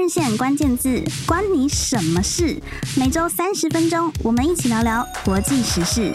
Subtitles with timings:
[0.00, 2.58] 人线关键字，关你什么事？
[2.96, 6.10] 每周三十分钟，我们一起聊聊国际时事。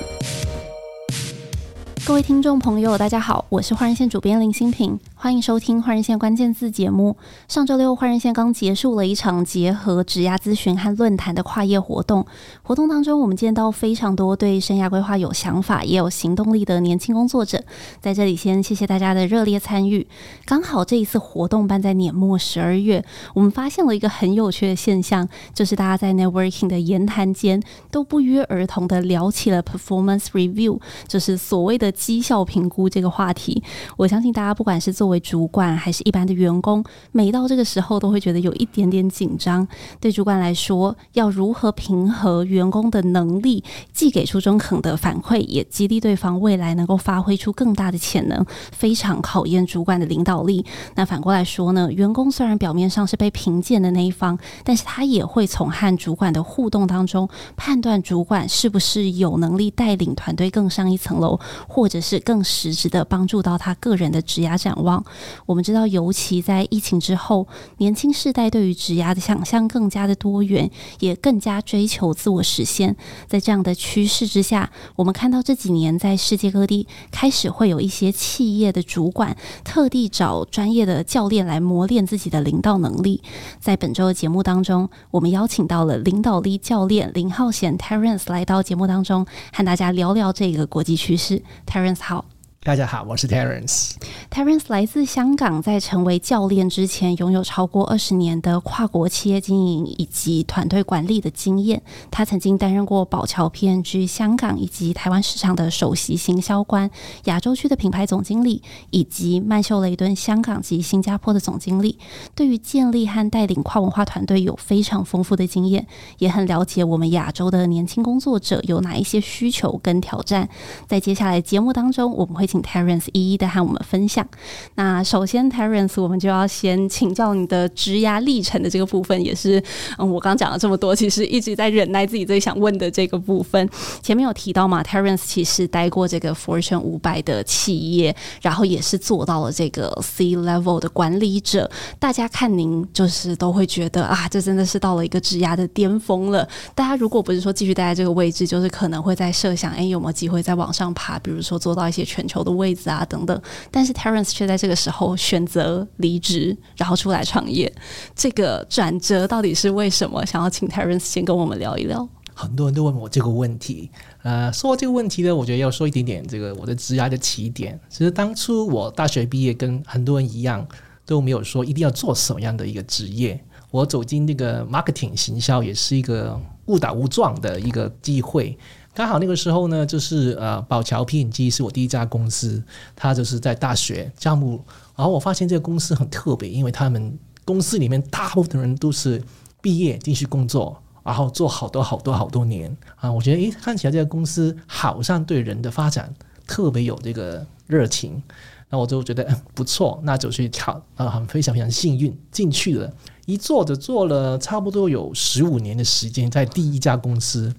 [2.06, 4.98] 各位听众朋友，大家好，我是换人线主编林新平。
[5.16, 7.18] 欢迎收听《换人线关键字》节目。
[7.48, 12.24] 上周六，换人线刚结束了一场结合职涯咨询和论坛的跨业活动。
[12.62, 17.60] 活动当中，我们见到非常多对生涯规划有想法、也有行动力的年轻工作者。
[18.00, 20.06] 在这里，先谢谢大家的热烈参与。
[20.46, 33.64] 刚好这一次活动办在年末十二月，我们发现了一个很有趣的现象，就是大家在 networking 的言谈间都不约而同的聊起了 performance review，就是所谓的绩效评估这个话题。
[33.98, 39.68] 我相信大家不管是作为主管还是一般的员工，每到这个时候都会觉得有一点点紧张。
[40.00, 43.64] 对主管来说，要如何平衡员工的能力，
[43.94, 50.66] 既给出中肯的反馈，也激励对方未来能够发挥出更大的潜能，非常考验主管的领导力。
[50.96, 65.06] 那反过来说呢，员工虽然表面上是被评鉴的那一方，但是他也会从和主管的互动当中判断主管是不是有能力带领团队更上一层楼，或或者是更实质的帮助到他个人的职涯展望。
[65.46, 67.48] 我们知道，尤其在疫情之后，
[67.78, 72.96] 年轻世代对于职涯的想象更加的多元，也更加追求自我实现。
[73.28, 83.22] 在这样的趋势之下，我们看到这几年在世界各地开始会有一些企业的主管特地找专业的教练来磨练自己的领导能力。
[83.60, 91.44] 在本周的节目当中，我们邀请到了领导力教练林浩贤 Terence 来到节目当中，和大家聊聊这个国际趋势。
[91.76, 92.35] Terence 好。
[92.66, 93.92] 大家好，我是 Terence。
[94.32, 101.84] Terence 来自香港，在成为教练之前，拥有超过二十年的跨国企业经营以及团队管理的经验。
[102.10, 106.90] 他曾经担任过宝桥 P&G 香港以及台湾市场的首席行销官、
[107.26, 112.00] 亚洲区的品牌总经理，以及曼秀雷敦香港及新加坡的总经理。
[112.34, 115.86] 对于建立和带领跨文化团队有非常丰富的经验，
[116.18, 120.50] 也很了解我们亚洲的年轻工作者有哪一些需求跟挑战。
[120.88, 124.28] 在接下来节目当中，我们会 Terence 一一的和我们分享。
[124.76, 129.62] 那首先，Terence，我们就要先请教你的职涯历程的这个部分，也是
[129.98, 133.70] 嗯，我刚讲了这么多，其实一直在忍耐自己最想问的这个部分。
[134.02, 141.70] 前面有提到嘛，Terence 其实待过这个 Fortune 五百的企业，然后也是做到了这个 C level 的管理者。
[142.00, 146.48] 大家看您就是都会觉得啊，这真的是到了一个职涯的巅峰了。
[146.74, 151.20] 大家如果不是说继续待在这个位置，就是可能会在设想，哎，有没有机会再往上爬？
[151.20, 153.42] 比如说做到一些全球的位置啊，等等。
[153.70, 157.70] 但是 Terence 却在这个时候选择离职，然后出来创业。
[158.16, 160.26] 这个转折到底是为什么？
[160.26, 162.08] 想要请 Terence 先跟我们聊一聊。
[162.34, 163.90] 很多人都问我这个问题。
[164.22, 167.80] 呃，说这个问题呢，我觉得要说一点点这个我的职涯的起点。
[167.90, 170.68] 其实当初我大学毕业，跟很多人一样，
[171.06, 173.42] 都没有说一定要做什么样的一个职业。
[173.72, 178.58] 我走进这个 marketing 行销，也是一个误打误撞的一个机会。
[178.96, 182.64] 刚好那个时候呢，就是呃，宝侨 P&G 是我第一家公司，
[182.96, 184.64] 它就是在大学项目，
[184.96, 189.22] 然后我发现这个公司很特别，因为他们公司里面大部分人都是
[189.62, 196.14] 毕业进去工作，然后做好多好多好多年啊，我觉得诶，看起来这个公司好像对人的发展
[196.48, 198.24] 特别有这个热情，
[198.70, 202.90] 那我就觉得不错，那就去考啊，很非常非常幸运进去了，
[203.26, 207.54] 一做就做了差不多有十五年的时间，在第一家公司。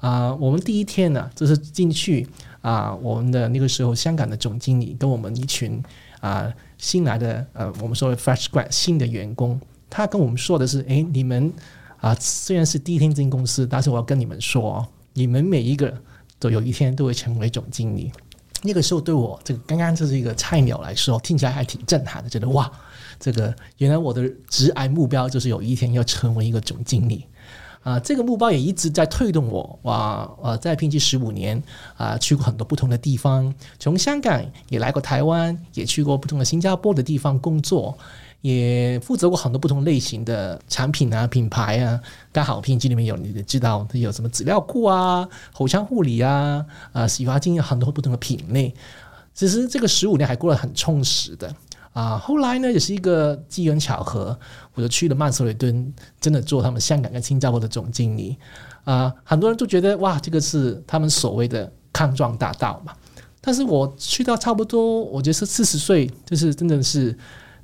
[0.00, 2.26] 啊、我们第一天呢，就是进去
[2.60, 5.82] 啊、我们的那个时候香港的总经理跟我们一群
[6.20, 11.52] 啊、新来的呃，我们说的 fresh grad 新的员工，他跟我们说的是，哎，你们
[12.00, 15.92] 啊、虽然是第一天进公司，但是我要跟你们说，你们每一个
[16.38, 18.12] 都有一天都会成为总经理。
[18.62, 22.70] 那个时候对我这个刚刚就是一个菜鸟来说，听起来还挺震撼的，觉得哇，
[23.20, 27.24] 这个原来我的职涯目标就是有一天要成为一个总经理。
[27.88, 29.78] 啊，这个目标也一直在推动我。
[29.84, 31.62] 哇，呃，在 P&G 十五年
[31.96, 37.96] 啊，去过很多不同的地方，从香港也来过台湾，也去过不同的新加坡的地方工作，
[38.42, 41.98] 也负责过很多不同类型的产品啊、品牌啊。
[42.30, 48.74] 刚好 P&G 里面有你知道有什么资料库啊、口腔护理啊、啊洗发精，很多不同的品类。
[49.32, 51.54] 其实这个十五年还过得很充实的。
[51.98, 54.38] 啊，后来呢也是一个机缘巧合，
[54.74, 58.36] 我就去了曼秀雷敦，真的做他们香港跟新加坡的总经理。
[58.84, 62.92] 啊，很多人都觉得哇，这个是他们所谓的康庄大道嘛。
[63.40, 67.18] 但是我去到差不多，我觉得是四十岁，就是真的是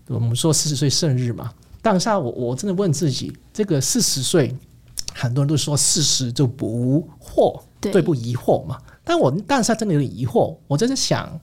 [0.08, 1.52] 我们说四十岁生日嘛。
[1.80, 4.52] 当下我我真的问自己，这个四十岁，
[5.14, 8.78] 很多人都说四十就不惑，对不疑惑嘛。
[9.04, 11.40] 但我当下真的有点疑惑，我就在想。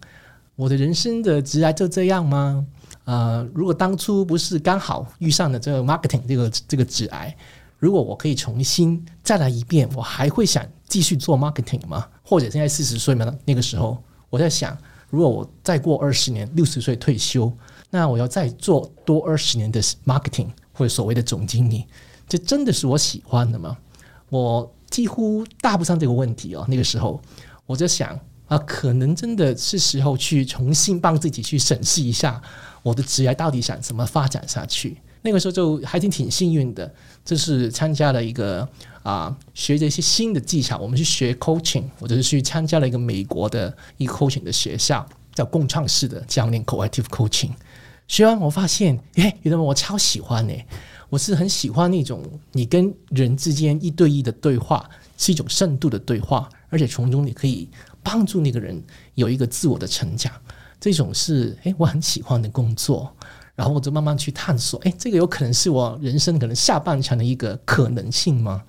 [0.57, 2.63] 我的人生的职涯就这样吗？
[3.05, 7.35] 呃，如果当初不是刚好遇上了这个 marketing 这个这个职癌，
[7.79, 12.07] 如果我可以重新再来一遍，我还会想继续做 marketing 吗？
[12.23, 14.77] 或者现在四十岁嘛，那个时候我在想，
[15.09, 17.51] 如果我再过二十年，六十岁退休，
[17.89, 21.85] 那我要再做多二十年的 marketing 或者所谓的总经理，
[22.29, 23.75] 这真的是我喜欢的吗？
[24.29, 26.63] 我几乎答不上这个问题哦。
[26.69, 27.19] 那个时候
[27.65, 32.41] 我在想啊，可能真的是时候去重新帮自己去审视一下。
[32.83, 34.97] 我的职业到底想怎么发展下去？
[35.23, 36.91] 那个时候就还挺挺幸运的，
[37.23, 38.67] 就是参加了一个
[39.03, 40.79] 啊，学着一些新的技巧。
[40.79, 47.51] 我们去学 coaching，或者是去参加了一个美国的一个 coaching 的学校，叫共创式的教练 （coactive coaching）。
[48.07, 50.53] 学完我发现，哎，原来我超喜欢呢。
[51.09, 52.23] 我是很喜欢那种
[52.53, 57.69] 你跟人之间一对一的对话，是一种深度的对话，而且从中你可以
[58.01, 58.81] 帮助那个人
[59.15, 60.31] 有一个自我的成长。
[60.81, 63.09] 这种是诶，我很喜欢的工作，
[63.55, 68.63] 然后我就慢慢去探索，诶，这个有可能是我人生可能下半场的一个可能性吗？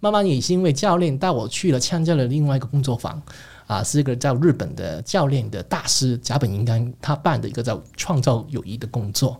[0.00, 3.20] 慢慢也是因为教练带我去了参加了另外一个工作坊，
[3.66, 9.38] 啊，是一个叫日本的教练的大师甲本银刚他办的一个叫创造友谊的工作，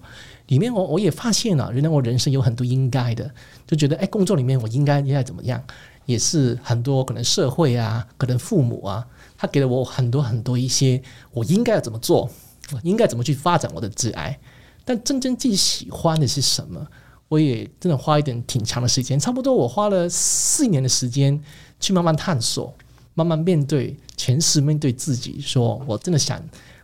[0.48, 3.30] 里面我我也发现了，原来我人生有很多应该的，
[3.66, 5.58] 就觉得诶，工作里面我应该应该怎么样，
[6.04, 9.06] 也是很多可能社会啊，可能父母啊。
[9.40, 11.02] 他给了我很多很多一些，
[11.32, 12.28] 我应该要怎么做，
[12.74, 14.36] 我应该怎么去发展我的职涯，
[14.84, 16.86] 但真正自己喜欢的是什么？
[17.28, 21.42] 我也真的花一点挺长的时间，差不多我花了四年的时间
[21.80, 22.70] 去慢慢探索，
[23.14, 26.38] 慢慢面对，全是面对自己，说我真的想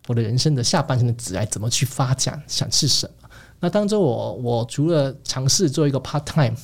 [0.08, 3.28] 我的人生的下半生的职涯怎么去发展，想是什么？
[3.60, 6.56] 那当中我我除了尝试做一个 part time。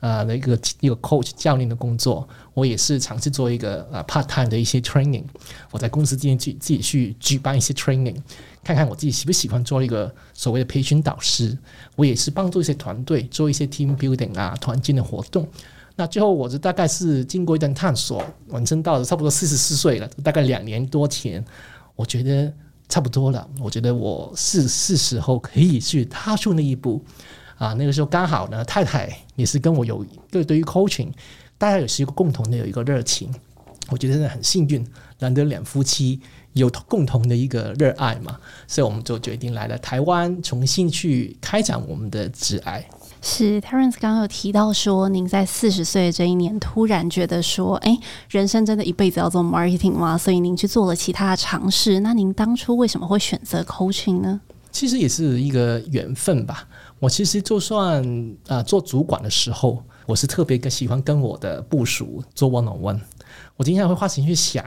[0.00, 5.24] 呃，的一个一个 coach 教练的工作，我也是尝试做一个呃 part time 的一些 training。
[5.70, 8.16] 我在公司之间去自己去举办一些 training，
[8.62, 11.56] 看看我自己喜不喜欢做一个所谓的培训导师。
[11.96, 15.48] 我也是帮助一些团队做一些 team building 啊，团建的活动。
[15.98, 21.42] 那最后，我就大概是经过一段探索，完成到了差不多四十四岁了，大概两年多前，
[21.94, 22.52] 我觉得
[22.86, 23.48] 差不多了。
[23.58, 27.02] 我觉得我是是时候可以去踏出那一步。
[27.56, 31.10] 啊，那个时候刚好呢，太太也是跟我有对对于 coaching，
[31.58, 33.32] 大家也是一个共同的有一个热情，
[33.90, 34.86] 我觉得真的很幸运，
[35.18, 36.20] 难得两夫妻
[36.52, 38.36] 有共同的一个热爱嘛，
[38.66, 42.86] 所以我们就决定来了台湾，重新去开展我们的挚爱。
[43.22, 47.98] 是 Terence 刚刚有提到说，您在四十岁的这一年突然觉得说，哎，
[48.28, 50.16] 人生真的一辈子要做 marketing 吗？
[50.16, 52.00] 所以您去做了其他的尝试。
[52.00, 54.40] 那您当初为什么会选择 coaching 呢？
[54.70, 56.68] 其实也是一个缘分吧。
[56.98, 58.02] 我其实就算
[58.48, 63.00] 啊、做主管的时候，我是特别喜欢跟我的部属做 one on one。
[63.56, 64.64] 我经常会花时间去想，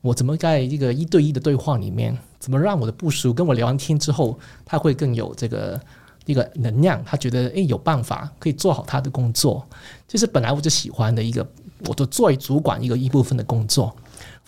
[0.00, 5.80] 我怎么在一个一对一的对话里面，怎么让我的部署跟我聊完天之后，他会更有这个
[6.26, 9.66] 一个能量，他觉得诶有办法可以做好他的工作。
[10.06, 11.46] 这、就是本来我就喜欢的一个，
[11.86, 13.94] 我都作为主管一个一部分的工作。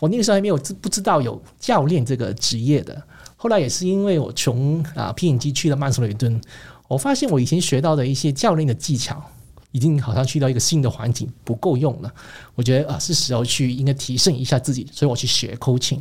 [0.00, 3.00] 我那个时候还没有知不知道有教练这个职业的。
[3.36, 6.40] 后来也是因为我从啊 P&G 去了曼彻雷顿，
[6.92, 9.22] 我发现我以前学到的一些教练的技巧，
[9.70, 12.14] 已经好像去到一个新的环境不够用了。
[12.54, 15.98] 我觉得啊是时候去应该提升一下自己，所以我去学 coaching。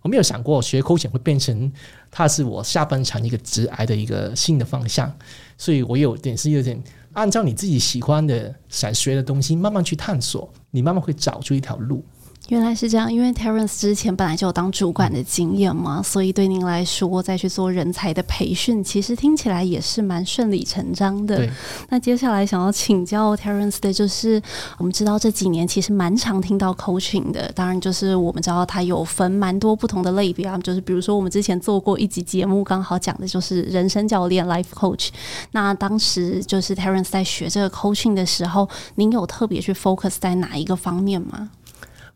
[0.00, 1.72] 我没有想过学 coaching 会变成
[2.10, 5.16] 它是我下半场一个职涯的一个新的方向，
[5.56, 6.82] 所以我有点是有点
[7.12, 12.04] 按照你自己喜欢的想学的东西慢慢去探索，你慢慢会找出一条路。
[12.48, 21.36] 原来是这样，因为 Terence 之前本来就有当主管的经验嘛，所以对您来说再去做人才的培训，其实听起来也是蛮顺理成章的。
[21.36, 21.50] 对。
[21.88, 24.42] 那接下来想要请教 Terence 的就是，
[24.76, 35.08] 我们知道这几年其实蛮常听到 coaching 的，当然就是我们知道它有分蛮多不同的类别啊，就是比如说我们之前做过一集节目，刚好讲的就是人生教练 life coach。
[35.52, 41.50] 那当时就是 Terence 在学这个 coaching 的时候，您有特别去 focus 在哪一个方面吗？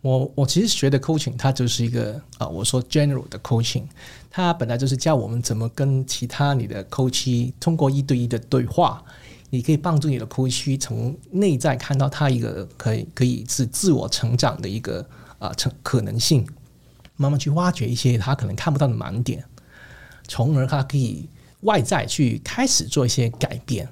[0.06, 3.82] 我我其实学的 coaching，它就是一个啊，我说 general 的 coaching，
[4.30, 9.02] 它本来就是教我们怎么跟其他你的 coach 通过一对一的对话，
[9.50, 15.04] 你可以帮助你的 coach 从内在看到他一个可以可以是自我成长的一个
[15.40, 16.46] 啊成可能性，
[17.16, 19.44] 慢慢去挖掘一些他可能看不到的盲点，
[20.28, 21.28] 从而他可以
[21.62, 23.88] 外在去开始做一些改变。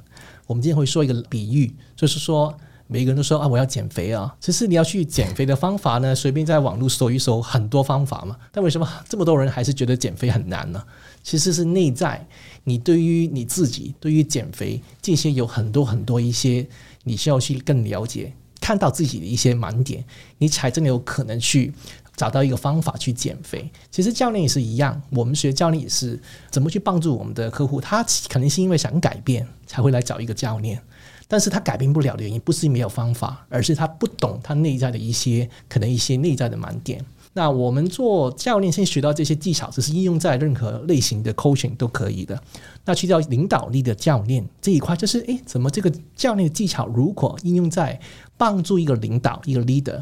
[0.46, 2.56] 我们今天会说一个比喻，就是说。
[2.86, 4.34] 每个人都说啊，我要减肥啊！
[4.38, 8.36] 其实你要去减肥的方法呢，随便在网络搜一搜，很多方法嘛。
[8.52, 10.82] 但为什么这么多人还是觉得减肥很难呢？
[11.22, 12.26] 其实是内在，
[12.64, 16.66] 你对于你自己，对于减肥这些有很多很多一些，
[17.04, 20.04] 你需要去更了解，看到自己的一些盲点，
[20.36, 21.72] 你才真的有可能去
[22.14, 23.70] 找到一个方法去减肥。
[23.90, 27.80] 其实教练也是一样，我们学教练也是怎么去帮助我们的客户。
[27.80, 30.78] 他肯定是因为想改变才会来找一个教练，
[31.26, 37.04] 但是他改变不了的原因不是没有方法，而是他不懂他内在的一些可能一些内在的盲点。
[37.36, 42.40] 那我们做教练，先学到这些技巧，只是应用在任何类型的 coaching 都可以的。
[42.84, 47.98] 那去掉领导力的教练这一块，就是诶，怎么这个教练的技巧如果应用在
[48.36, 50.00] 帮助一个领导一个 leader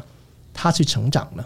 [0.53, 1.43] 他去成长呢？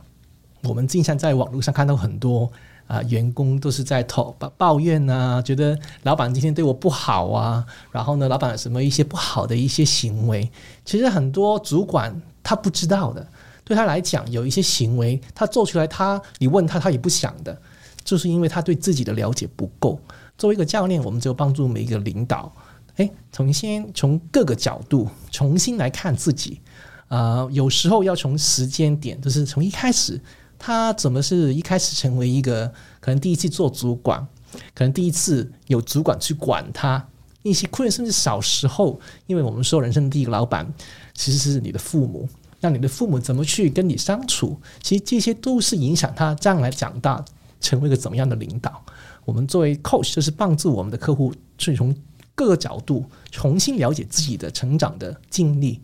[0.64, 2.52] 我们经常在网络上看到很多
[2.88, 10.50] 啊、员工都是在投抱怨啊，觉得老板今天对我不好啊，然后呢，老板有什么一些不好的一些行为，
[10.86, 13.28] 其实很多主管他不知道的。
[13.64, 17.62] 对他来讲，有一些行为他做出来他，你问他，他也不想的，
[18.02, 20.00] 就是因为他对自己的了解不够。
[20.38, 22.50] 作为一个教练，我们就帮助每一个领导，
[22.96, 26.62] 诶，重新从各个角度重新来看自己。
[27.10, 30.18] 呃，有时候要从时间点，就是从一开始，
[30.60, 32.68] 他怎么是一开始成为一个
[33.00, 34.26] 可能第一次做主管，
[34.74, 37.08] 可能第一次有主管去管他
[37.44, 40.72] 一些困难，甚至小时候，因为我们说人生第一个老板
[41.14, 42.28] 其实是你的父母。
[42.60, 47.24] 让你的父母怎么去跟你相处，其实这些都是影响他将来长大
[47.62, 48.84] 成为一个怎么样的领导。
[49.26, 51.96] 我们作为 coach，就是帮助我们的客户去从
[52.34, 55.80] 各个角度重新了解自己的成长的经历。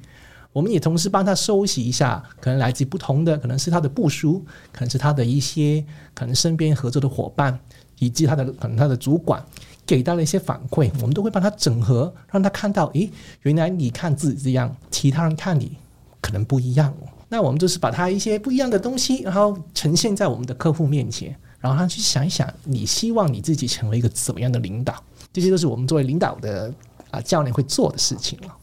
[0.53, 5.83] 我们也同时帮他收集一下，可能来自不同的，可能是他的部署，可能是他的一些
[6.13, 7.60] 可能身边合作的伙伴，
[8.00, 9.43] 以及他的可能他的主管
[9.86, 15.77] 给到了一些反馈，我们都会帮他整合，让他看到，诶，原来你看自己这样，其他人看你。
[16.22, 16.93] 可能不一样，
[17.27, 24.95] 那我们就是把他一些不一样的东西，然后呈现在我们的客户面前，然后他去想一想，你希望你自己成为一个怎么样的领导？
[25.33, 26.74] 这些都是我们作为领导的
[27.12, 28.55] 啊教练会做的事情了。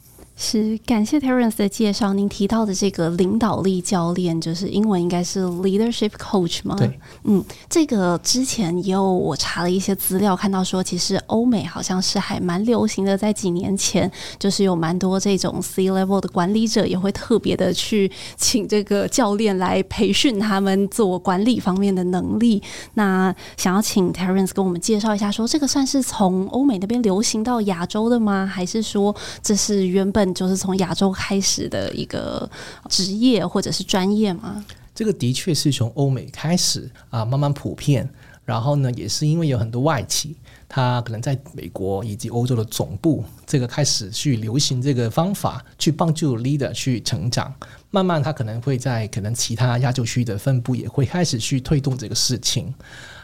[0.42, 2.14] 是，感谢 Terence 的介绍。
[2.14, 6.74] 您提到的这个领导力教练，就是英文应该是 leadership coach 吗？
[6.78, 22.62] 对，嗯，这个之前也有我查了一些资料，看到说其实欧美好像是还蛮流行的，在几年前就是有蛮多这种 C level 的管理者也会特别的去请这个教练来培训他们做管理方面的能力。
[22.94, 28.50] 那想要请 Terence 跟我们介绍一下，说这个算是从欧美那边流行到亚洲的吗？
[28.50, 32.48] 还是说这是原本就是从亚洲开始的一个
[32.88, 34.64] 职业或者是专业吗？
[34.94, 38.08] 这个的确是从欧美开始啊，慢慢普遍。
[38.46, 40.34] 然后呢，也是因为有很多外企，
[40.68, 47.54] 他可能在美国以及欧洲的总部，这个开始去流行这个方法，去帮助 leader 去成长。
[47.92, 52.74] 慢慢，他可能会在可能其他亚洲区的分部也会开始去推动这个事情。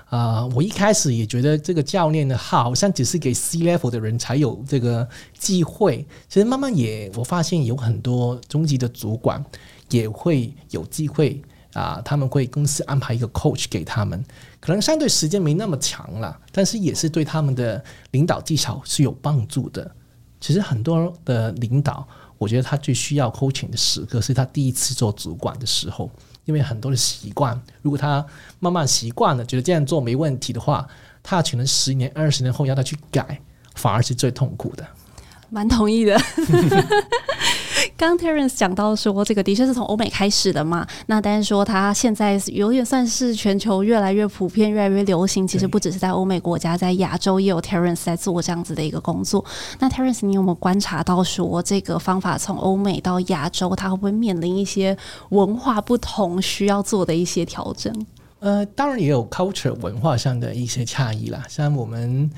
[0.09, 6.07] 啊、我一开始也觉得这个教练的号好像只是给 C level 的人才有这个机会。
[6.29, 9.45] 其实慢慢也我发现有很多中级的主管
[9.91, 14.25] 也会有机会啊、他们会公司安排一个 coach 给他们，
[14.61, 19.91] 可能相对时间没那么长了，但是也是对他们的领导技巧是有帮助的。
[20.41, 22.09] 其实很多的领导，
[22.39, 26.11] 我觉得他最需要 coaching 的时刻是他第一次做主管的时候。
[26.47, 28.25] 因为很多的习惯，如果他
[28.59, 30.89] 慢慢习惯了，觉得这样做没问题的话，
[31.23, 33.39] 他可能十年、二十年后要他去改，
[33.75, 34.87] 反而是最痛苦的。
[35.51, 36.19] 蛮同意的。
[37.97, 40.87] 刚 Terence 讲到说，这个的确是从欧美开始的嘛。
[41.07, 45.49] 那但是说它现在有点算是全球越来越普遍、越来越流行。
[45.49, 49.43] 其实不只是在欧美国家，在亚洲也有 Terence 在做这样子的一个工作。
[49.79, 54.95] 那 Terence，你有没有观察到说，这个方法从欧美到亚洲，它会不会面临一些
[55.31, 58.07] 文化不同需要做的一些调整？
[58.41, 61.43] 呃，当然也有 culture 文化上的一些差异啦。
[61.49, 62.31] 像我们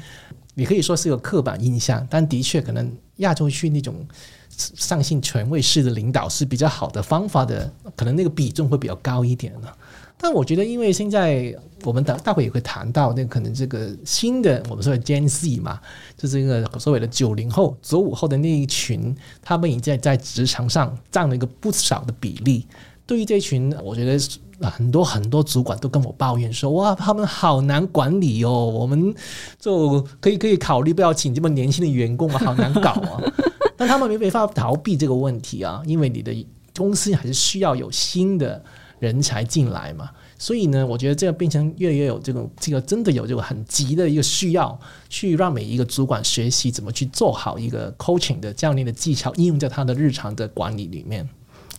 [0.54, 4.06] 也可以说是有刻板印象，但的确可能亚洲区那种。
[4.58, 9.68] 上信权威式的领导是比较好的方法的，可能那个比重会比较高一点呢。
[10.20, 15.78] 但我觉得，因为现在我们等待会也会谈到，那可能这个新的我们说的 Gen Z 嘛，
[16.16, 22.66] 就是一个所谓的九零后、九五后的那一群，他们已经在在职场上占了一个不少的比例。
[23.06, 29.14] 对于这群，我觉得很多很多主管都跟我抱怨说：“哇，他们好难管理哦，我们
[29.60, 33.22] 就可以可以考虑不要请这么年轻的员工啊，好难搞啊。”
[33.78, 38.62] 但他们没办法逃避这个问题啊， 因为你的公司还是需要有新的
[38.98, 40.10] 人才进来嘛。
[40.38, 51.28] 所以呢，我觉得这个变成越来越有这种这个真的有这个很急的一个需要，去让每一个主管学习怎么去做好一个 coaching 的教练的技巧，应用在他的日常的管理里面。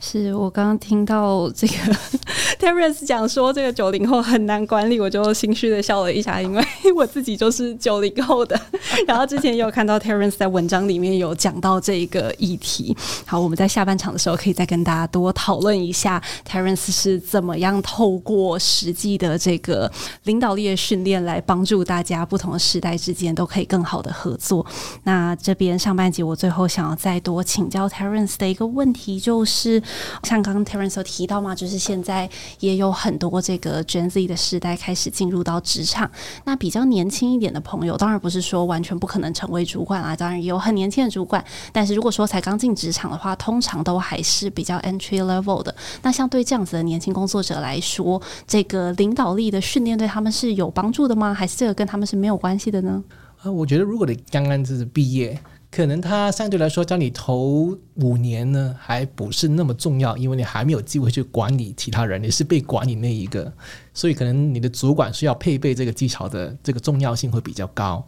[0.01, 1.74] 是我刚刚听到这个
[2.58, 6.65] Terence 讲说这个九零后很难管理，我就心虚的笑了一下，因为
[6.96, 8.60] 我自己就是九零后的。
[9.06, 12.96] 然后之前也有看到 Terence 在文章里面有讲到这个议题。
[13.25, 19.91] 好，我们在下半场的时候可以再跟大家多讨论一下 Terence 是怎么样透过实际的这个
[20.24, 24.65] 领导力的训练来帮助大家不同的时代之间都可以更好的合作。
[25.03, 29.84] 那这边上半集我最后想要再多请教 Terence 的一个问题就是。
[30.24, 32.29] 像刚刚 Terence 提到嘛，就是现在
[32.60, 36.10] 也有很多这个 Gen Z 的世代开始进入到职场。
[36.46, 41.43] 那比较年轻一点的朋友，当然不是说完全不可能成为主管啊，当然也有很年轻的主管。
[41.72, 45.74] 但是如果说才刚进职场的话，通常都还是比较 entry level 的。
[46.01, 51.34] 那像对这样子的年轻工作者来说，这个领导力的训练对他们是有帮助的吗？
[51.34, 53.03] 还是这个跟他们是没有关系的呢？
[53.41, 55.39] 啊，我觉得如果你刚刚就是毕业。
[55.72, 63.54] 可能他相对来说，教你头五年呢，还不是那么重要，因为你还没有机会去管理其他人，你是被管理那一个，
[63.94, 68.04] 所以可能你的主管需要配备这个技巧的这个重要性会比较高。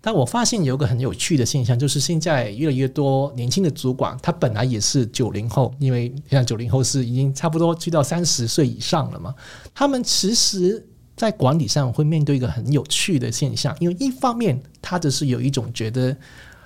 [0.00, 9.34] 但我发现有个很有趣的现象，就是现在越来越多年轻的主管，他本来也是九零后，因为像九零后是已经差不多去到三十岁以上了嘛，
[9.74, 10.86] 他们其实
[11.16, 16.16] 在管理上会面对一个很有趣的现象，因为一方面他只是有一种觉得。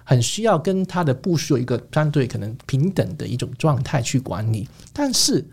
[0.05, 5.45] 很需要跟他的部属有一个相对可能平等的一种状态去管理，但是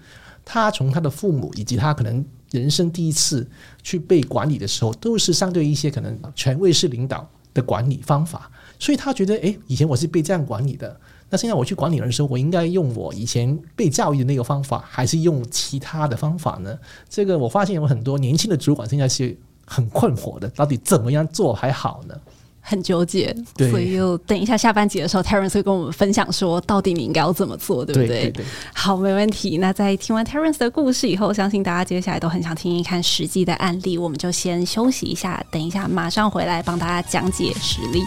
[0.46, 3.50] 他从他的父母以及他可能人生第一次
[3.82, 16.78] 去被管理的时候，都是相对一些可能权威式领导的管理方法，所以他觉得，诶，以前我是被这样管理的，那现在我去管理人的时候，我应该用我以前被教育的那个方法，还是用其他的方法呢？
[17.08, 22.16] 这个我发现有很多年轻的主管现在是很困惑的，到底怎么样做还好呢？
[22.62, 23.36] 很纠结，
[23.70, 28.08] 所以又等一下下半集的时候，Terence 会跟我们分享说，到底你应该要怎么做，对不对？
[28.08, 28.46] 对对对。
[28.74, 29.58] 好，没问题。
[29.58, 33.98] 那在听完 Terence 的故事以后，相信大家接下来都很想听一看实际的案例。
[33.98, 38.04] 我们就先休息一下，等一下马上回来帮大家讲解实例。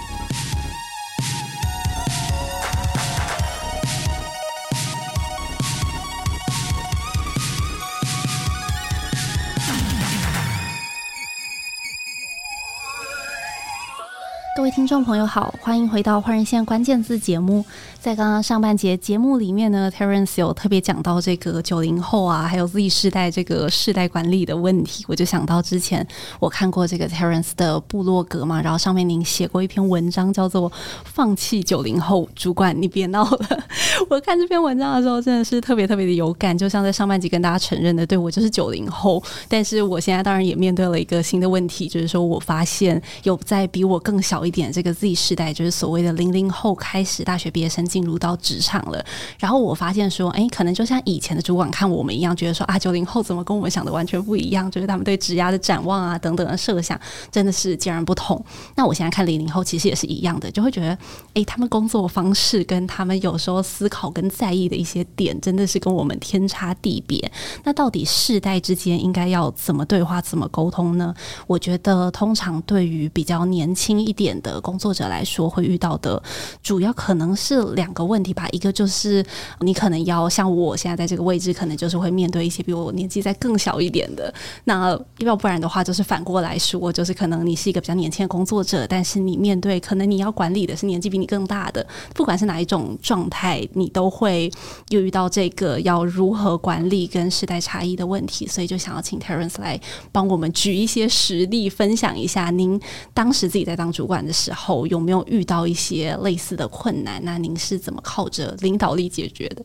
[14.65, 17.63] 各位听众朋友好，欢迎回到《换人线关键字》节目。
[18.05, 26.07] 在刚刚上半节节目里面呢，Terence 有特别讲到这个九零后啊，还有 Z 世代这个世代管理的问题，我就想到之前
[26.39, 30.71] 我看过这个 Terence 的部落格嘛，然后上面您写过一篇文章，叫做
[31.07, 33.39] 《放弃九零后主管，你别闹了》。
[34.11, 47.83] 我看这篇文章的时候，真的是特别特别的有感，就像在上半集跟大家承认的，对，我就是九零后，但是我现在当然也面对了一个新的问题，就是说我发现有在比我更小一点这个 Z 世代，就是所谓的零零后开始大学毕业生。
[47.95, 49.05] 进入到职场了，
[49.39, 54.69] 然后我发现说，哎，可能就像以前的主管看我们一样，觉得说啊，九零后怎么跟我们想的完全不一样？
[54.69, 58.45] 就是他们对职涯的展望啊等等的设想，真的是截然不同。
[58.75, 60.99] 那我现在看零零后，其实也是一样的，就会觉得，
[61.35, 67.31] 哎，他们工作方式跟他们有时候思考跟在意的一些点，真的是跟我们天差地别。
[67.63, 71.15] 那到底世代之间应该要怎么对话、怎么沟通呢？
[71.47, 76.21] 我觉得，通常对于比较年轻一点的工作者来说，会遇到的
[76.61, 77.84] 主要可能是两。
[77.85, 79.23] 两个问题吧，一个就是
[79.61, 84.33] 你可能要像我现在在这个位置，可能就是会面对一些比我年纪再更小一点的。
[84.65, 94.51] 那要不然的话，就是反过来说，就是可能你是一个比较年轻的工作者，但是你面对可能你要管理的是年纪比你更大的，不管是哪一种状态，你都会
[94.89, 98.47] 又遇到这个要如何管理跟世代差异的问题。
[98.47, 99.79] 所以就想要请 Terence 来
[100.11, 102.81] 帮我们举一些实例，分享一下您
[103.13, 107.23] 当时自己在当主管的时候有没有遇到一些类似的困难？
[107.23, 107.74] 那您是。
[107.75, 109.65] 是怎么靠着领导力解决的？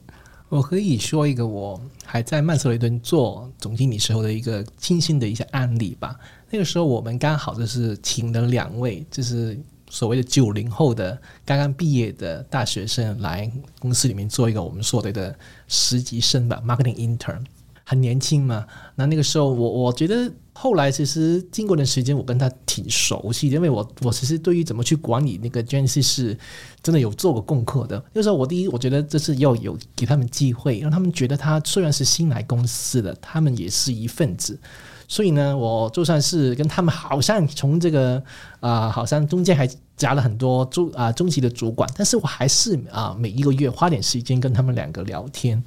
[0.49, 6.19] 我可以说一个我还在曼彻雷顿做总经理时候的一个亲身的一些案例吧。
[6.49, 9.55] 那个时候我们刚好就是请了两位，就是
[9.91, 17.45] 所谓的九零后的刚刚毕业的大学生来公司里面做一个我们所谓的实习生吧，marketing intern。
[17.83, 26.37] 很年轻嘛，那那个时候我我觉得后来其实经过一段时间，我跟他挺熟悉，因为我我其实对于怎么去管理那个 Gen Z 是
[26.83, 28.03] 真的有做过功课的。
[28.11, 34.59] 那时候我第一，我觉得这是要有给他们机会，让他们觉得他虽然是新来公司的，他们也是一份子。
[35.07, 38.21] 所以呢，我就算是跟他们好像从这个
[38.59, 45.63] 啊、好像中间还夹了很多中啊中级的主管，但是我还是啊、每一个月花点时间跟他们两个聊天。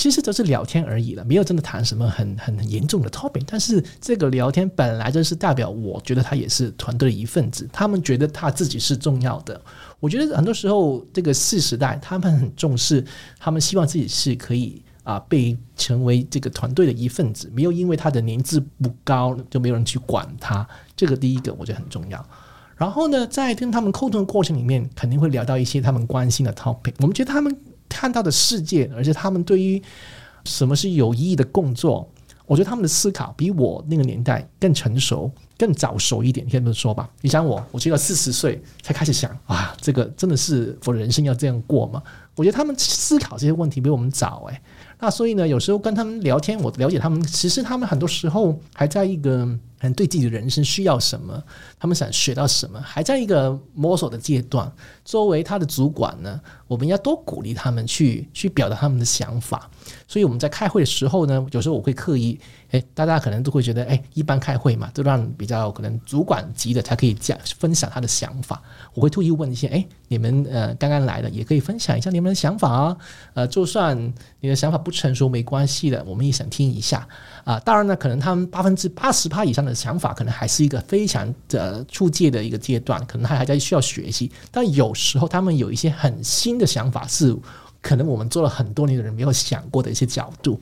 [0.00, 3.42] 其实都是聊天而已了，没有真的谈什么很很严重的 topic。
[3.46, 9.60] 但是这个聊天本来就是代表，我觉得他也是团队的一份子，他们觉得他自己是重要的。
[9.98, 13.04] 我觉得很多时候这个四时代他们很重视，
[13.38, 20.66] 他们希望自己是可以啊被成为这个团队的一份子，没有因为他的年资不高就没有人去管他。
[20.96, 22.24] 这个第一个我觉得很重要。
[22.74, 26.94] 然后呢，在跟他们沟通的过程里面，肯定会聊到一些他们关心的 topic。
[27.00, 27.54] 我们觉得他们
[28.00, 29.82] 看到的世界，而且他们对于
[30.46, 32.10] 什么是有意义的工作，
[32.46, 35.30] 我觉得他们的思考比我那个年代更成熟。
[35.58, 37.06] 更早熟一点，你可以这么说吧。
[37.20, 42.02] 你想我，我去到四十岁才开始想啊，这个真的是我人生要这样过吗？
[42.34, 44.58] 我觉得他们思考这些问题比我们早诶。
[45.00, 51.42] 那所以呢，有时候跟他们聊天，我了解他们，其实他们很多时候还在一个很对自己的人生需要什么，
[51.78, 54.70] 他们想学到什么，还在一个摸索的阶段。
[55.04, 59.70] 作为他的主管呢，我们要多鼓励他们去去表达他们的想法。
[60.06, 62.38] 所以我们在开会的时候呢，有时候我会刻意。
[62.70, 68.62] 诶，大家可能都会觉得，诶，一般开会嘛，都让比较可能主管级的才可以讲分享他的想法。
[68.94, 72.96] 我会特意问一些，诶，你们呃刚刚来的也可以分享一下你们的想法啊。
[73.34, 73.96] 呃，就算
[74.40, 77.06] 你的想法不成熟没关系的，我们也想听一下
[77.44, 77.58] 啊。
[77.60, 84.30] 当然呢，可能他们八分之八十趴以上的想法，可能还是一个非常的初阶的一个阶段，可能他还在需要学习。
[84.50, 87.36] 但有时候他们有一些很新的想法，是
[87.82, 90.60] 可能我们做了很多年的人没有想过的一些角度。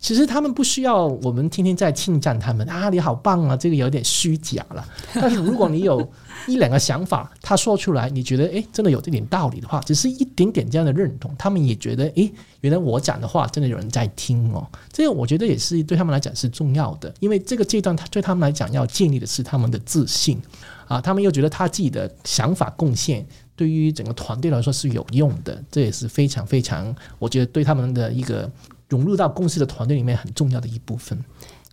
[0.00, 4.84] 其实他们不需要我们天天在称赞他们啊，你好棒啊，这个有点虚假了。
[5.14, 6.10] 但是如果你有
[6.48, 12.32] 一两个想法，他说出来，你觉得诶真的有这点道理的话，只是一点点这样的认同，他们也觉得诶
[12.62, 14.66] 原来我讲的话真的有人在听哦。
[14.90, 20.40] 这个我觉得也是对他们来讲是重要的，因为这个阶段他对他们来讲要建立的是他们的自信
[20.88, 28.50] 啊，他们又觉得他自己的想法贡献对于整个团队来说是有用的，这也是非常非常，我觉得对他们的一个。
[28.90, 31.18] 融入到公司的团队里面很重要的一部分。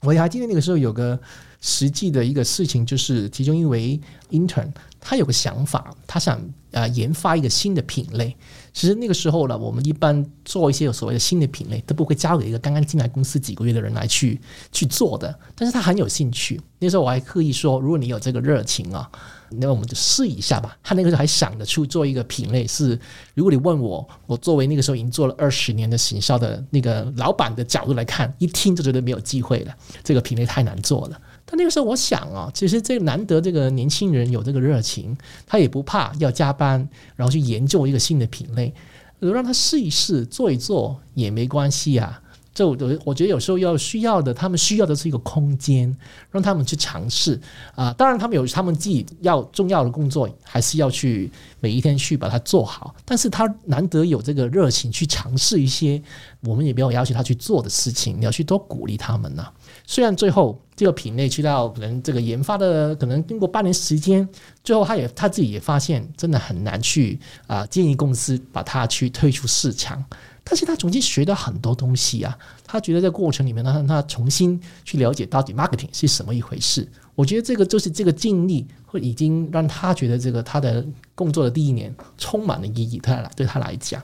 [0.02, 1.20] 我还记得那个时候有个
[1.60, 4.00] 实际的一个事情，就是其中一位
[4.30, 6.40] intern 他有个想法，他想
[6.72, 8.34] 啊研发一个新的品类。
[8.72, 14.40] 其实那个时候呢，我们一般做一些所谓的新的品类，都不会交给一个刚刚进来公司几个月的人来去
[14.72, 15.38] 去做的。
[15.56, 16.62] 但是他很有兴趣。
[16.78, 19.10] 那时候我还刻意说，如果你有这个热情啊。
[19.52, 20.78] 那我们就试一下吧。
[20.84, 23.00] 他那个时候还想得出做一个品类是，
[23.34, 29.74] 如果你问我，我作为那个时候已经做了二十年的行销的那个老板的角度来看，一听就觉得没有机会了。
[30.04, 31.20] 这个品类太难做了。
[31.46, 38.74] 但那个时候我想啊，其实这难得这个年轻人有这个热情，他也不怕要加班，然后去研究一个新的品类，
[39.20, 42.22] 让他试一试做一做也没关系啊。
[42.58, 45.96] 就我我觉得有时候要需要的，他们需要的是一个空间，
[46.32, 47.40] 让他们去尝试
[47.76, 47.94] 啊。
[47.94, 52.96] 当然，他们有他们自己要重要的工作，还是要去每一天去把它做好。
[53.06, 56.02] 但是他难得有这个热情去尝试一些
[56.42, 59.46] 我们也没有要求他去做的事情，你要去多鼓励他们呢、
[59.86, 64.28] 虽然最后这个品类去到可能这个研发的，可能经过半年时间，
[64.64, 70.04] 最后他也他自己也发现真的很难去啊建议公司把它去推出市场。
[70.50, 76.88] 但是他重新学到很多东西啊，他觉得在过程里面呢，他重新去了解到底 marketing 是什么一回事。
[77.16, 84.02] 我觉得这个就是这个经历会已经让他觉得这个他的工作的第一年充满了意义，他来对他来讲。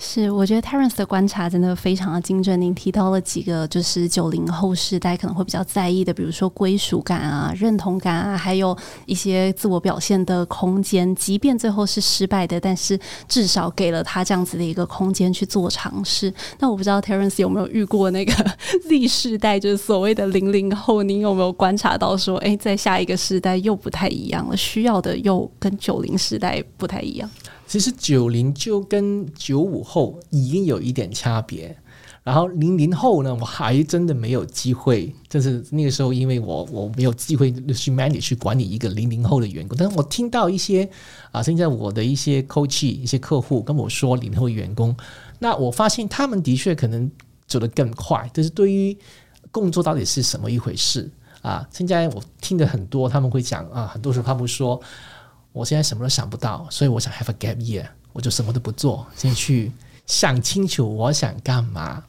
[0.00, 2.58] 是，我觉得 Terence 的观察真的非常的精准。
[2.60, 11.12] 您提到了几个，就是九零后世代可能会比较在意的，比如说归属感啊、认同感啊，还有一些自我表现的空间。
[11.16, 16.32] 即便最后是失败的，但是至少给了他这样子的一个空间去做尝试。
[16.60, 18.32] 那我不知道 Terence 有没有遇过那个
[18.88, 27.28] Z 世代，就是所谓的零零后，您有没有观察到说，哎，在下一个世代又不太一样了，需要的又跟九零世代不太一样。
[27.68, 31.76] 其实九零就跟九五后已经有一点差别，
[32.24, 40.88] 然后零零后呢，我还真的没有机会，就是那个时候，因为我我没有机会去 manage 去管理一个零零后的员工，但是我听到一些
[41.30, 44.96] 啊，现在我的一些 coach 一些客户跟我说零零后员工，
[45.38, 47.10] 那我发现他们的确可能
[47.46, 48.96] 走得更快，但是对于
[49.50, 51.10] 工作到底是什么一回事
[51.42, 54.80] 啊，现在我听的很多，他们会讲啊，很多时候他们说。
[55.58, 59.72] 我现在什么都想不到，所以我想 have a gap year，我就什么都不做，先去
[60.06, 62.04] 想清楚我想干嘛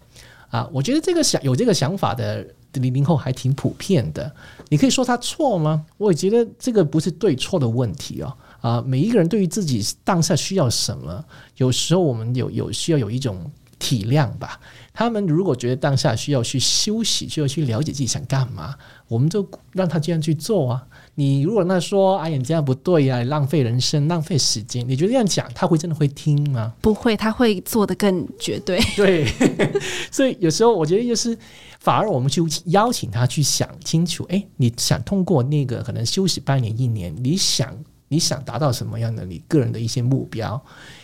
[0.51, 0.69] 啊！
[0.71, 4.31] 我觉得这个想有这个想法的零零后还挺普遍的。
[4.69, 5.83] 你可以说他错吗？
[5.97, 8.37] 我也觉得这个不是对错的问题哦。
[8.61, 11.25] 啊，每一个人对于自己当下需要什么，
[11.57, 14.59] 有时候我们有有需要有一种体谅吧。
[14.93, 18.75] 他们如果觉得当下需要去休息，需要去了解自己想干嘛，
[19.07, 20.85] 我们就让他这样去做啊。
[21.19, 24.87] 你如果那说，哎呀，你这样不对呀，浪费人生，浪费时间。
[24.87, 26.71] 你觉得这样讲，他会真的会听吗？
[26.79, 28.79] 不会，他会做得更绝对。
[28.95, 29.27] 对，
[30.09, 31.37] 所以有时候我觉得就是，
[31.81, 37.77] 反而我们去邀请他去想清楚，哎，你想通过那个可能休息半年一年，你想
[38.07, 40.61] 你想达到什么样的你个人的一些目标？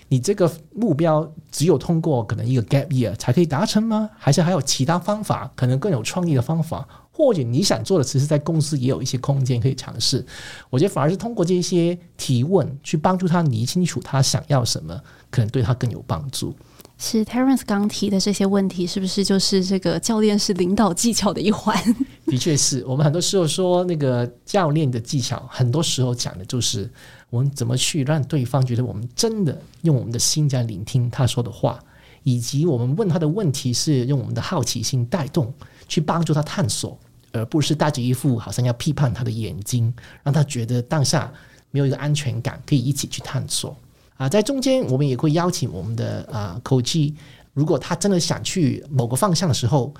[0.07, 4.09] 你这个目标只有通过可能一个 gap year 才可以达成吗？
[4.17, 6.87] 还是还有其他方法，可能更有创意的方法？
[7.15, 10.25] 或者你想做的，其实在公司也有一些空间可以尝试。
[10.69, 14.99] 我觉得反而是通过这些提问去帮助他理清楚他想要什么，
[15.29, 16.53] 可能对他更有帮助。
[16.97, 21.77] 是 Terence 刚提的这些问题，是不是就是这个教练是领导技巧的一环？
[22.27, 26.89] 的确是我们很多时候说那个教练的技巧，很多时候讲的就是
[27.29, 31.79] 我们怎么去让对方觉得我们真的用我们的心在聆听他说的话，
[32.23, 35.53] 以及我们问他的问题是用我们的好奇心带动，
[35.89, 36.97] 去帮助他探索，
[37.35, 39.93] 而不是戴着一副好像要批判他的眼睛，
[40.23, 41.31] 让他觉得当下
[41.71, 43.75] 没有一个安全感，可以一起去探索。
[44.15, 47.13] 啊，在中间我们也会邀请我们的啊 coach，
[47.53, 49.93] 如果他真的想去某个方向的时候，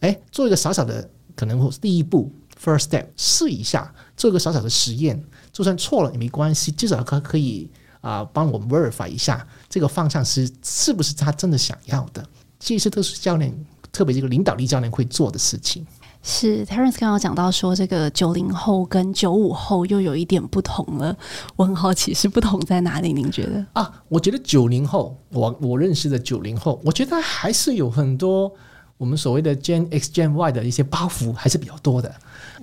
[0.00, 2.30] 哎，做一个小小的可能第一步
[2.62, 5.18] first step 试一下，做一个小小的实验，
[5.50, 7.70] 就算错了也没关系，至少可可以
[8.02, 12.22] 啊帮我们 verify 一下这个方向是是不是他真的想要的，
[12.58, 13.54] 这些都是教练，
[13.90, 15.86] 特别这个领导力教练会做的事情。
[16.22, 21.16] 是 Terence 刚刚讲到说，这个九零后跟九五后又有一点不同了。
[21.56, 23.12] 我很好奇，是不同在哪里？
[23.12, 23.66] 您觉得？
[23.72, 28.52] 啊，我觉得九零后，我我认识的九零后，我觉得还是有很多
[28.96, 32.14] 我们所谓的 Gen X、Gen Y 的一些包袱，还是比较多的。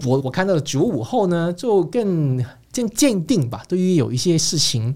[0.05, 2.43] 我我看到的九五后呢，就更
[2.73, 4.95] 更坚定吧，对于有一些事情。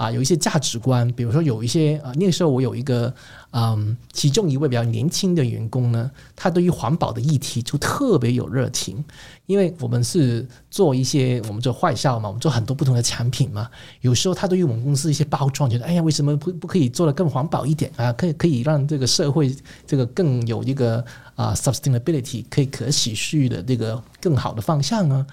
[0.00, 3.14] 啊，有一些价值观，比如说有一些啊，那个时候我有一个
[3.50, 9.04] 嗯，其中一位比较年轻的员工呢，他对于环保的议题就特别有热情，
[9.44, 13.68] 因为我们是做一些我们做坏校嘛，我们做很多不同的产品嘛，
[14.00, 18.10] 有时候他对于我们公司一些包装，觉得哎呀，为什么不不可以做得更环保一点啊？
[18.14, 19.54] 可以可以让这个社会
[19.86, 25.26] 这个更有一个啊 sustainability 可以可持续的这个更好的方向呢？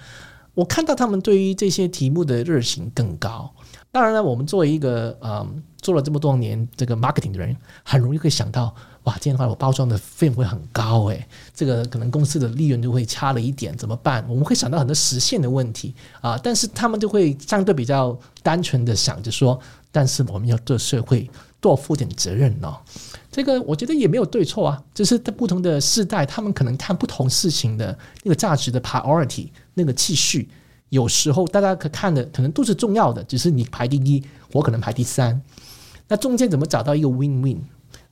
[0.52, 3.50] 我看到他们对于这些题目的热情更高。
[3.90, 8.74] 当然了，我们作为一个嗯做了这么多年这个 marketing 的人，很容易会想到，
[9.04, 14.22] 哇，这样的话我包装的费用会很高诶，这个可能公司的利润就会差了一点，怎么办？
[14.28, 19.58] 我们会想到很多实现的问题啊，但是他们就会相对比较单纯的想着说，
[19.90, 22.76] 但是我们要对社会多负点责任哦。
[23.32, 30.48] 这个我觉得也没有对错啊，就是在不同的世代，他们可能看不同事情的那个价值的 priority 那个次序。
[30.90, 34.22] 有时候大家可看的可能都是重要的，只是你排第一，
[34.52, 35.40] 我可能排第三。
[36.08, 37.58] 那中间怎么找到一个 win-win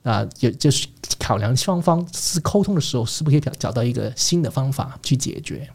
[0.03, 0.27] 啊？
[0.39, 0.87] 也就是
[1.17, 5.67] 考量双方是沟通的时候，是不是可以找到一个新的方法去解决？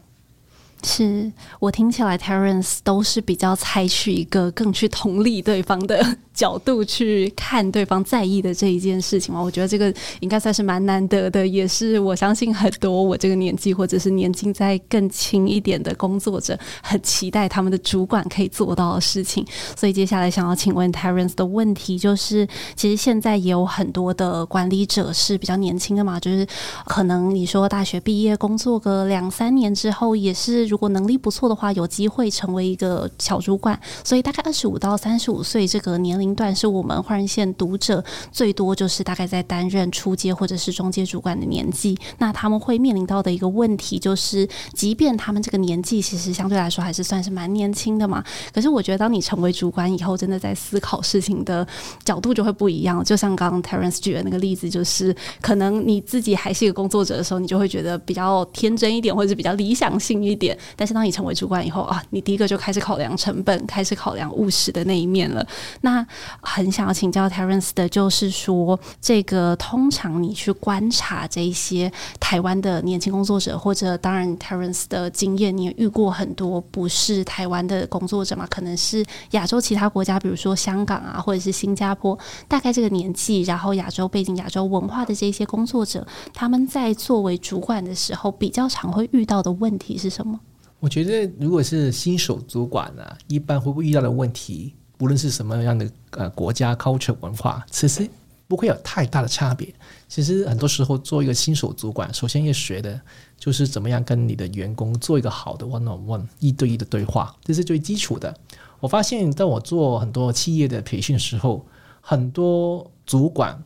[0.83, 9.41] 是我听起来，Terence 都是比较采取一个更去同理对方的角度去看对方在意的这一件事情嘛。
[9.41, 19.45] 我觉得这个应该算是蛮难得的，也是我相信很多我这个年纪或者是年纪再更轻一点的工作者很期待他们的主管可以做到的事情。
[19.77, 26.45] 所以接下来想要请问 Terence 的问题就是，其实现在也有很多的管理者是比较年轻的嘛，就是
[26.85, 30.72] 可能你说大学毕业工作个两三年之后也是。
[30.73, 33.79] 如果能力不错的话，有机会成为一个小主管。
[34.03, 41.95] 所以大概二十五到三十五岁这个年龄段，是我们换人线读者最多就是大概在担任初阶或者是中阶主管的年纪。
[42.17, 51.67] 那他们会面临到的一个问题就是，即便他们这个年纪其实相对来说还是算是蛮年轻的嘛，可是我觉得当你成为主管以后，真的在思考事情的
[52.03, 53.03] 角度就会不一样。
[53.03, 60.57] 就像刚刚 Terence 举的那个例子，就是可能你自己还是一个工作者的时候，你就会觉得比较天真一点，或者是比较理想性一点。
[60.75, 65.45] 但是当你成为主管以后啊，你第一个就开始考量成本，开始考量务实的那一面了。
[65.81, 66.05] 那
[66.41, 78.45] 很想要请教 Terence 的就是说，这个通常你去观察这些台湾的年轻工作者，或者当然 Terence 的经验，你也遇过很多不是台湾的工作者嘛？
[78.49, 90.39] 可能是亚洲其他国家，比如说香港啊，或者是新加坡，大概这个年纪，然后亚洲背景、亚洲文化的这些工作者，他们在作为主管的时候，比较常会遇到的问题是什么？
[90.83, 98.05] 我觉得，如果是新手主管呢、一般会不会遇到的问题，无论是什么样的呃国家 culture 文化，其实
[98.49, 99.73] 不会有太大的差别。
[100.09, 102.99] 其实很多时候做一个新手主管，首先要学的
[103.37, 108.37] 就是怎么样跟你的员工做一个好的 one on one 一对一的对话，这是最基础的。
[108.81, 111.65] 我发现，在我做很多企业的培训时候，
[112.01, 113.57] 很多主管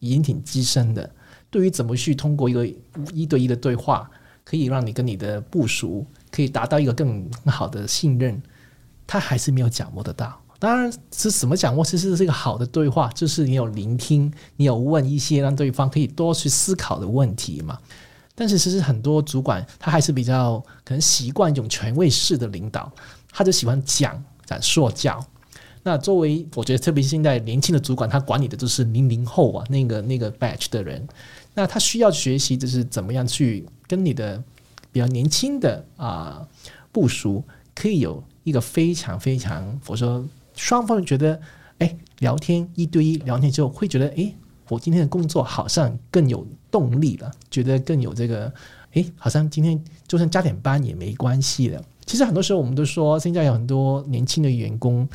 [0.00, 1.08] 已经挺资深的，
[1.50, 2.66] 对于怎么去通过一个
[3.12, 4.10] 一对一的对话，
[4.42, 6.04] 可以让你跟你的部属。
[6.34, 8.42] 可以达到一个更好的信任，
[9.06, 10.40] 他还是没有掌握得到。
[10.58, 17.78] 当然是什么掌握，其实是一个好的对话，就是你有聆听，你有问一些让对方可以多去思考的问题嘛。
[18.34, 22.90] 但是其实很多主管他还是比较可能习惯一种权威式的领导，
[23.30, 25.24] 他就喜欢讲在说教。
[25.84, 31.06] 那作为我觉得，特别是现在年轻的主管，他管理的都是零零后啊，那个那个 batch 的人，
[31.54, 34.42] 那他需要学习就是怎么样去跟你的
[34.94, 36.48] 比较年轻的啊、呃、
[36.92, 37.42] 部署，
[37.74, 41.40] 可以有一个非常非常，我说双方觉得，
[41.78, 44.32] 哎，聊天一对一聊天之后，会觉得，哎，
[44.68, 48.54] 我今天的工作好像更有动力了，觉得更有这个，
[48.92, 51.82] 哎，好像今天就算加点班也没关系了。
[52.06, 55.08] 其实很多时候我们都说，现在有很多年轻的员工。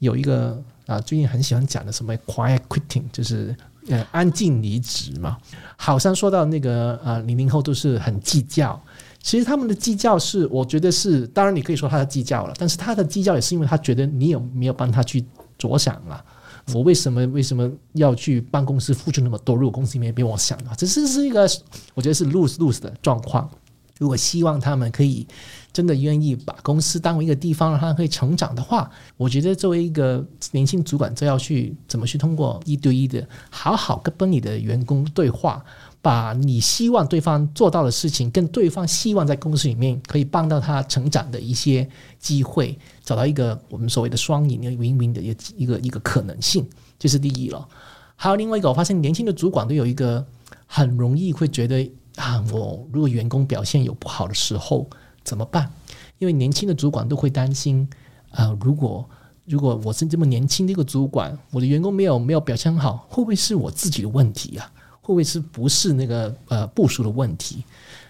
[0.00, 3.52] 有一个啊，最近很喜欢讲的什么 quiet quitting，就是
[3.88, 5.36] 呃安静离职嘛。
[5.76, 8.80] 好像说到那个呃零零后都是很计较，
[9.22, 15.24] 其实他们的计较是，我觉得是，当然你可以说他的计较了，但是他的计较也是因为他觉得你有没有帮他去
[15.58, 16.24] 着想啊？
[16.72, 19.54] 我为什么为什么要去帮公司付出那么多？
[19.56, 21.48] 如果公司没给我想的话，这是是一个
[21.94, 23.50] 我觉得是 lose lose 的状况。
[23.98, 25.26] 如果希望他们可以。
[25.70, 35.62] 真的愿意把公司当为一个地方，让他可以成长的话，我觉得作为一个年轻主管，就要去怎么去通过一对一的好好跟你的员工对话，
[36.00, 46.66] 把你希望对方做到的事情，跟对方希望在公司里面可以帮到他成长的一些机会，找到一个我们所谓的双赢、的 win-win 的一个一个一个可能性，
[46.98, 47.68] 这是第一了。
[48.16, 50.24] 还有另外一个，我发现年轻的主管都有一个
[50.66, 54.88] 很容易会觉得啊，我如果员工表现有不好的时候。
[55.24, 55.70] 怎么办？
[56.16, 57.86] 因为年轻的主管都会担心，
[58.30, 59.06] 啊、如果
[59.44, 64.72] 如果我是这么年轻的一个主管，我的员工没有没有表现好，会不会是我自己的问题啊？
[65.08, 67.64] 会不会是不是那个呃部署的问题？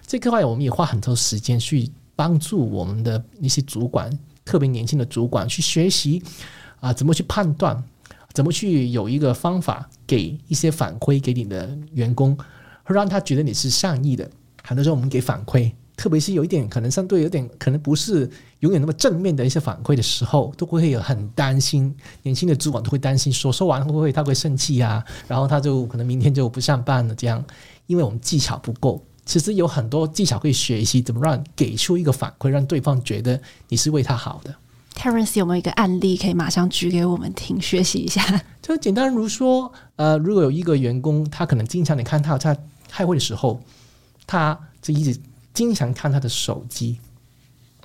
[0.05, 4.11] 这块我们也花很多时间去帮助我们的一些主管，
[4.45, 6.21] 特别年轻的主管去学习
[6.81, 7.81] 啊、怎么去判断，
[8.33, 12.37] 怎么去有一个方法给一些反馈给你的员工，
[12.85, 14.29] 让他觉得你是善意的。
[14.65, 15.71] 很多时候我们给反馈。
[15.99, 18.31] 特别是有一点可能相对有点可能不是
[18.61, 21.93] 永远那么正面的一些反馈的时候，都会有很担心。
[22.23, 25.05] 年轻的主管都会担心说，说完会不会他会生气啊？
[25.27, 27.15] 然后他就可能明天就不上班了。
[27.17, 27.45] 这样，
[27.89, 29.03] 因为我们技巧不够。
[29.27, 34.55] 其实有很多技巧可以学习，怎么让给出一个反馈，让对方觉得你是为他好的。
[34.95, 38.41] Terence 有没有一个案例可以马上举给我们听，学习一下？
[38.63, 42.57] 就简单如说，呃，如果有一个员工，他可能经常你看他在
[42.89, 43.61] 开会的时候，
[44.29, 45.21] 他就一直。
[45.59, 47.01] 经常看他的手机，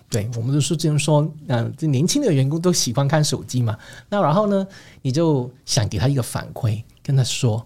[0.07, 3.75] 对，我们都是这样说，嗯、这年轻的员工都喜欢看手机嘛。
[4.09, 4.67] 那然后呢，
[5.01, 7.65] 你就想给他一个反馈，跟他说，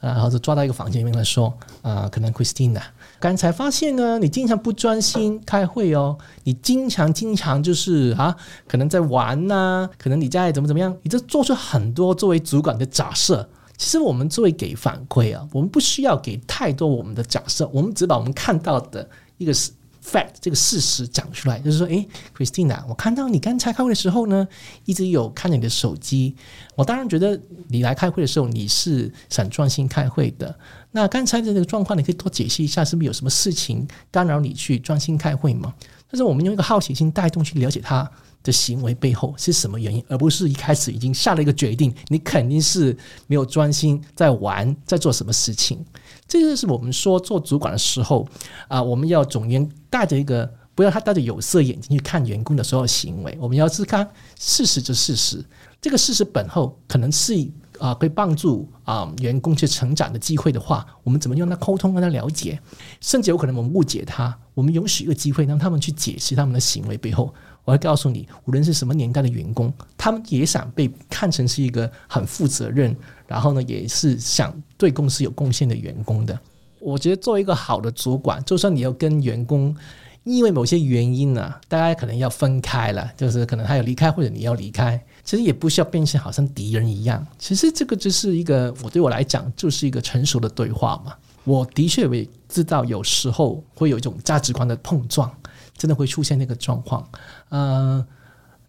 [0.00, 2.80] 呃、然后就抓到一个房间里面来说，啊、可能 Christina，
[3.18, 8.36] 刚才发现呢，你经常不专心开会哦，你经常经常就是啊，
[8.68, 13.48] 可能在玩呐、可能你在怎么怎么样，你就做出很多作为主管的假设。
[13.76, 19.08] 其实我们作为给反馈啊，我们不需要给太多我们的假设，我们只把我们看到的。
[19.38, 19.72] 一个是
[20.04, 24.46] fact，这个事实讲出来，就是说，诶，Christina，我看到你刚才开会的时候呢，
[24.84, 26.34] 一直有看你的手机。
[26.74, 30.58] 我当然觉得你来开会的时候，你是想专心开会的。
[30.92, 35.74] 那刚才的那个状况，你可以多解释一下，是不是有什么事情干扰你去专心开会吗？
[36.10, 38.10] 但是我们用一个好奇心带动去了解他
[38.42, 42.96] 的行为背后是什么原因，而不是一开始已经下了一个决定，你肯定是
[43.26, 45.84] 没有专心在玩，在做什么事情。
[46.28, 48.28] 这就是我们说做主管的时候
[48.68, 53.36] 啊，我们要总员带着一个，不要他带着有色眼镜去看员工的所有行为。
[53.40, 54.06] 我们要是看
[54.38, 55.42] 事实就事实，
[55.80, 57.34] 这个事实本后可能是
[57.78, 62.60] 啊，可以帮助啊员工去成长的机会的话，我们怎么用他沟通，跟他了解，
[63.00, 67.32] 甚至有可能我们误解他，我们允许一个机会让他们去解释他们的行为背后。
[67.68, 76.40] 我会告诉你，无论是什么年代的员工，他们也想被看成是一个很负责任，然后呢，也是想对公司有贡献的员工的。
[76.80, 79.76] 我觉得作为一个好的主管，就算你要跟员工
[80.24, 87.26] 因为某些原因呢、大家可能要分开了，就是可能他要离开或者你要离开，其实也不需要变成好像敌人一样。
[87.38, 91.12] 其实这个就是一个，我对我来讲就是一个成熟的对话嘛。
[91.44, 95.30] 我的确也知道有时候会有一种价值观的碰撞。
[95.78, 97.08] 真的会出现那个状况，
[97.50, 98.04] 呃，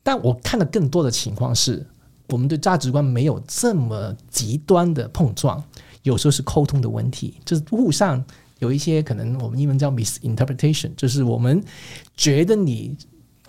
[0.04, 1.86] 但我看的更多的情况是，
[2.28, 5.62] 我们对价值观没有这么极端的碰撞，
[6.04, 8.24] 有时候是沟通的问题，就是互相
[8.60, 11.62] 有一些可能我们英文叫 misinterpretation，就是我们
[12.16, 12.96] 觉得你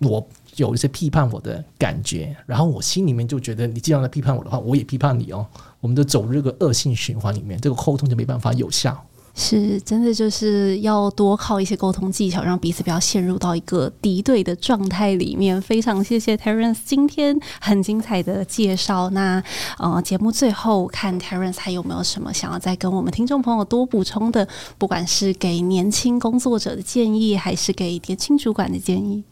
[0.01, 5.47] 我有一些批判我的感觉，然后我心里面就觉得你既然来批判我的话，我也批判你哦，
[5.81, 9.05] 我们都走入这个恶性循环里面，这个沟通就没办法有效。
[9.35, 15.61] 是，真的就是要多靠一些沟通技巧，让彼此不要陷入到一个敌对的状态里面。
[15.63, 19.09] 非常谢谢 Terence 今天很精彩的介绍。
[19.11, 19.43] 那
[19.79, 24.47] 呃，节目最后看 Terence 还有没有什么想要再跟我们听众朋友多补充的？
[24.77, 29.25] 不管是给年轻工作者的建议，还是给年轻主管的建议。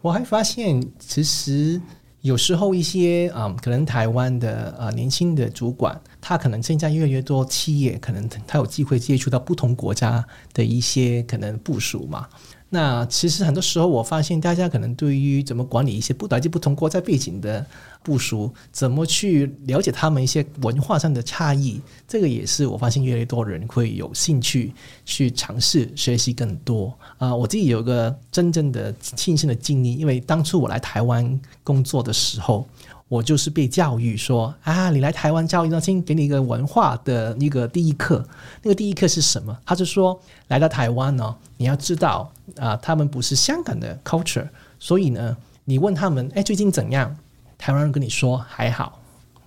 [0.00, 1.80] 我还发现，其实
[2.20, 10.22] 有时候一些啊、可能台湾的呃年轻的主管，他可能现在越来越多企业，可能他有机会接触到不同国家
[10.52, 12.28] 的一些可能部署嘛。
[12.68, 17.64] 那其实很多时候，我发现大家可能对于怎么管理一些不来自不同国家背景的
[18.02, 24.74] 部署，怎么去了解他们一些文化上的差异，这个也是我发现越来越多人会有兴趣
[25.06, 26.92] 去尝试学习更多。
[27.16, 32.68] 啊、我自己有个真正的亲身的经历，因为当初我来台湾工作的时候。
[33.08, 38.22] 我就是被教育说啊，你来台湾教育中心，给你一个文化的一个第一课。
[38.62, 39.56] 那个第一课是什么？
[39.64, 44.46] 他就说，来到台湾呢，你要知道啊，他们不是香港的 culture，
[44.78, 47.16] 所以呢，你问他们，哎，最近怎样？
[47.56, 49.00] 台湾人跟你说还好，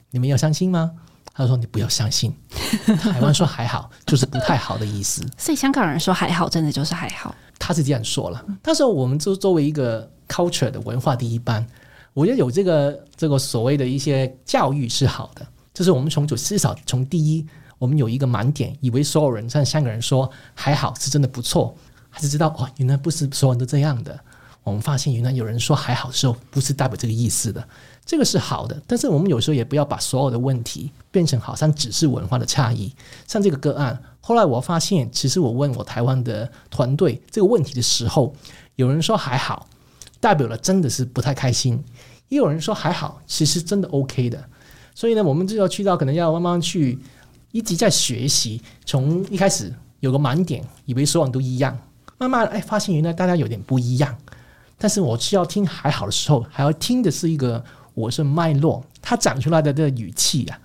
[0.10, 0.92] 你们要相信吗？
[1.34, 2.36] 他说你不要相信，
[3.00, 5.24] 台湾说还好就是不太好的意思。
[5.38, 7.34] 所以香港人说还好，真的就是还好。
[7.60, 8.44] 他是这样说了。
[8.64, 11.66] 那时候我们就作为一个 culture 的文化第一班。
[12.14, 17.46] 我觉得有这个这个所谓的一些教育是好的，就是我们从就至少从第一，
[17.78, 21.76] 我们有一个盲点，以为所有人像香港人说还好是真的不错，
[22.10, 24.20] 还是知道哦，原来不是所有人都这样的。
[24.64, 27.68] 我们发现原来有人说还好的时候，不是代表这个意思的，
[28.06, 28.80] 这个是好的。
[28.86, 32.94] 但是我们有时候也不要把所有的问题变成好像只是文化的差异。
[33.26, 38.36] 像这个个案，后来我发现，其实我问我台湾的团队这个问题的时候，
[38.76, 39.68] 有人说还好。
[40.22, 41.84] 代表了真的是不太开心，
[42.30, 44.42] 也有人说还好，其实真的 OK 的。
[44.96, 46.98] 所以呢，我们就要去到可能要慢慢去
[47.52, 51.78] 一直在学习，从一开始有个盲点，以为所有人都一样，
[52.18, 54.16] 慢慢哎发现原来大家有点不一样。
[54.78, 57.64] 但是我需要听还好的时候，还要听的是一个
[57.94, 60.60] 我是脉络，他讲出来的这个语气啊，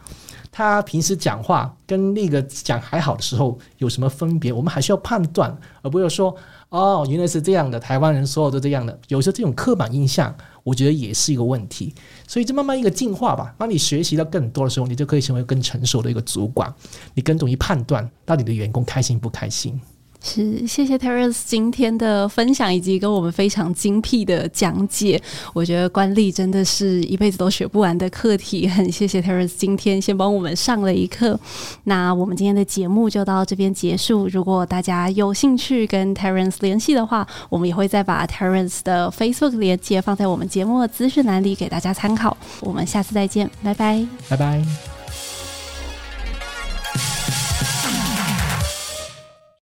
[0.57, 4.51] 他平时讲话跟那个讲还好的时候有什么分别？
[4.51, 6.35] 我们还需要判断，而不是说。
[6.71, 10.35] 哦，原来是这样的，台湾人所有都这样的，有时候这种刻板印象，
[10.65, 11.95] 我觉得也是一个问题。
[12.27, 13.55] 所以，就慢慢一个进化吧。
[13.59, 16.73] 当你学习到更多的时候，你就可以成为更成熟的一个主管，
[17.15, 19.79] 你更容易判断到底的员工开心不开心。
[20.27, 25.22] 是，谢谢 Terence 今天的分享以及跟我们非常精辟的讲解。
[25.55, 28.66] 我觉得官吏真的是一辈子都学不完的课题。
[28.66, 31.39] 很谢谢 Terence 今天先帮我们上了一课。
[31.85, 34.27] 那我们今天的节目就到这边结束。
[34.27, 42.37] 如果大家有兴趣跟 Terence 联系的话，我们也会再把 Terence 的 Facebook 连接放在我们节目的资讯栏里给大家参考。
[42.61, 44.96] 我们下次再见，拜拜，拜拜。